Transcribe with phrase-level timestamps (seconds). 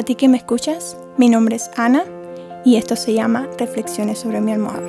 [0.00, 2.04] A ti que me escuchas, mi nombre es Ana
[2.64, 4.80] y esto se llama Reflexiones sobre mi almohada.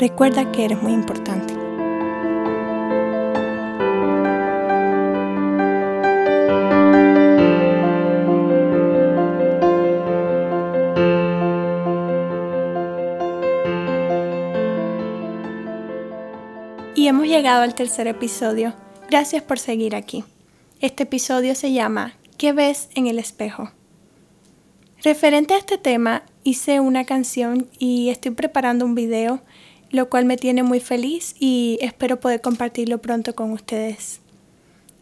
[0.00, 1.54] Recuerda que eres muy importante.
[16.96, 18.74] Y hemos llegado al tercer episodio.
[19.08, 20.24] Gracias por seguir aquí.
[20.80, 23.70] Este episodio se llama ¿Qué ves en el espejo?
[25.02, 29.40] Referente a este tema, hice una canción y estoy preparando un video,
[29.90, 34.20] lo cual me tiene muy feliz y espero poder compartirlo pronto con ustedes.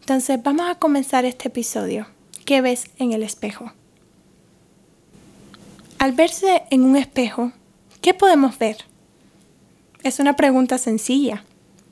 [0.00, 2.06] Entonces, vamos a comenzar este episodio.
[2.44, 3.72] ¿Qué ves en el espejo?
[5.98, 7.52] Al verse en un espejo,
[8.02, 8.76] ¿qué podemos ver?
[10.02, 11.42] Es una pregunta sencilla.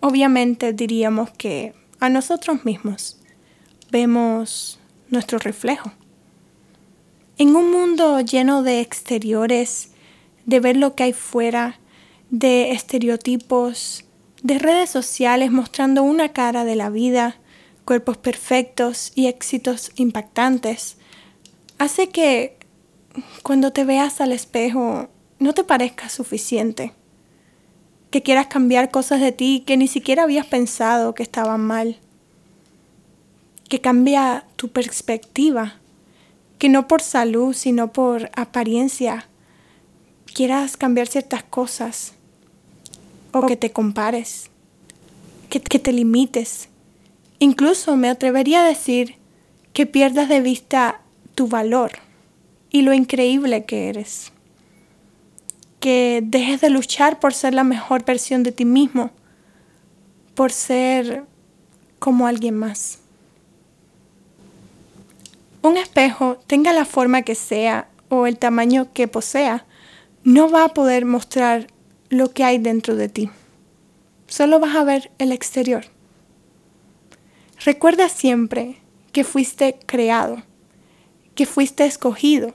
[0.01, 3.19] Obviamente diríamos que a nosotros mismos
[3.91, 5.91] vemos nuestro reflejo.
[7.37, 9.91] En un mundo lleno de exteriores,
[10.47, 11.81] de ver lo que hay fuera,
[12.31, 14.05] de estereotipos,
[14.45, 17.37] de redes sociales mostrando una cara de la vida,
[17.85, 20.97] cuerpos perfectos y éxitos impactantes,
[21.79, 22.57] hace que
[23.43, 25.09] cuando te veas al espejo
[25.41, 26.93] no te parezca suficiente,
[28.13, 31.99] que quieras cambiar cosas de ti que ni siquiera habías pensado que estaban mal,
[33.69, 35.81] que cambia tu perspectiva
[36.65, 39.29] que no por salud, sino por apariencia
[40.25, 42.15] quieras cambiar ciertas cosas
[43.33, 44.49] o que te compares,
[45.51, 46.71] que, que te limites.
[47.39, 49.17] Incluso me atrevería a decir
[49.75, 51.03] que pierdas de vista
[51.35, 51.99] tu valor
[52.71, 54.33] y lo increíble que eres.
[55.81, 59.11] Que dejes de luchar por ser la mejor versión de ti mismo,
[60.35, 61.27] por ser
[61.99, 63.04] como alguien más.
[65.65, 69.65] Un espejo, tenga la forma que sea o el tamaño que posea,
[70.23, 71.69] no va a poder mostrar
[72.11, 73.31] lo que hay dentro de ti.
[74.27, 75.87] Solo vas a ver el exterior.
[77.65, 78.77] Recuerda siempre
[79.11, 80.43] que fuiste creado,
[81.35, 82.55] que fuiste escogido,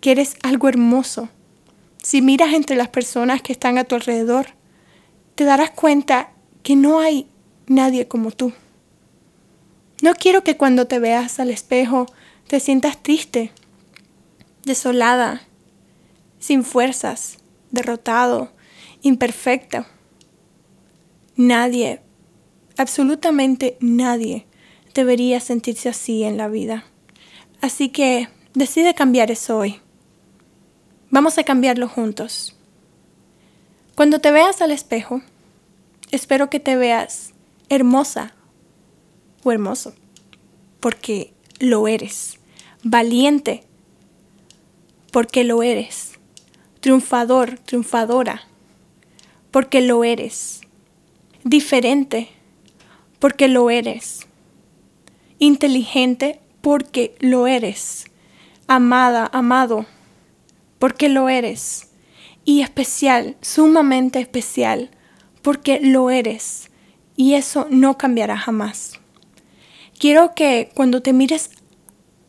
[0.00, 1.28] que eres algo hermoso.
[2.02, 4.46] Si miras entre las personas que están a tu alrededor,
[5.36, 6.30] te darás cuenta
[6.64, 7.28] que no hay
[7.68, 8.52] nadie como tú.
[10.02, 12.06] No quiero que cuando te veas al espejo
[12.48, 13.50] te sientas triste,
[14.64, 15.42] desolada,
[16.38, 17.38] sin fuerzas,
[17.70, 18.52] derrotado,
[19.02, 19.86] imperfecto.
[21.34, 22.02] Nadie,
[22.76, 24.46] absolutamente nadie,
[24.94, 26.84] debería sentirse así en la vida.
[27.60, 29.80] Así que decide cambiar eso hoy.
[31.10, 32.54] Vamos a cambiarlo juntos.
[33.94, 35.22] Cuando te veas al espejo,
[36.10, 37.32] espero que te veas
[37.70, 38.35] hermosa
[39.52, 39.94] hermoso,
[40.80, 42.38] porque lo eres.
[42.82, 43.64] Valiente,
[45.10, 46.18] porque lo eres.
[46.80, 48.42] Triunfador, triunfadora,
[49.50, 50.60] porque lo eres.
[51.42, 52.28] Diferente,
[53.18, 54.26] porque lo eres.
[55.38, 58.06] Inteligente, porque lo eres.
[58.66, 59.86] Amada, amado,
[60.78, 61.90] porque lo eres.
[62.44, 64.90] Y especial, sumamente especial,
[65.42, 66.70] porque lo eres.
[67.16, 69.00] Y eso no cambiará jamás.
[69.98, 71.50] Quiero que cuando te mires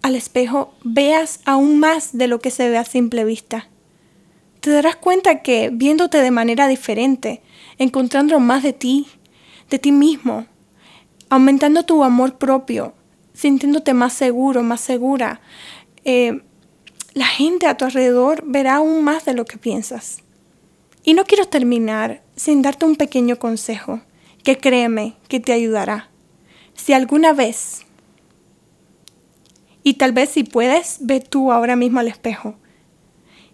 [0.01, 3.67] al espejo veas aún más de lo que se ve a simple vista.
[4.61, 7.41] Te darás cuenta que viéndote de manera diferente,
[7.77, 9.07] encontrando más de ti,
[9.69, 10.45] de ti mismo,
[11.29, 12.93] aumentando tu amor propio,
[13.33, 15.41] sintiéndote más seguro, más segura,
[16.05, 16.41] eh,
[17.13, 20.19] la gente a tu alrededor verá aún más de lo que piensas.
[21.03, 24.01] Y no quiero terminar sin darte un pequeño consejo
[24.43, 26.09] que créeme que te ayudará.
[26.77, 27.85] Si alguna vez,
[29.83, 32.55] y tal vez si puedes, ve tú ahora mismo al espejo.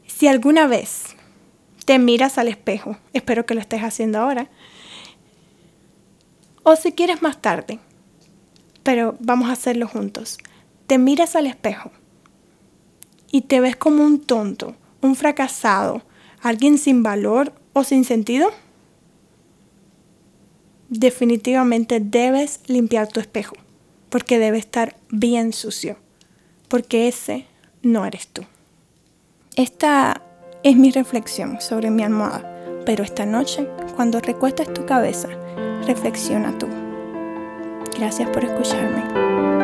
[0.06, 1.16] Si alguna vez
[1.86, 4.50] te miras al espejo, espero que lo estés haciendo ahora,
[6.62, 7.80] o si quieres más tarde,
[8.84, 10.38] pero vamos a hacerlo juntos.
[10.86, 11.92] Te miras al espejo
[13.32, 16.04] y te ves como un tonto, un fracasado,
[16.42, 18.52] alguien sin valor o sin sentido
[20.94, 23.56] definitivamente debes limpiar tu espejo,
[24.10, 25.98] porque debe estar bien sucio,
[26.68, 27.46] porque ese
[27.82, 28.44] no eres tú.
[29.56, 30.22] Esta
[30.64, 35.30] es mi reflexión sobre mi almohada, pero esta noche, cuando recuestes tu cabeza,
[35.86, 36.68] reflexiona tú.
[37.98, 39.63] Gracias por escucharme.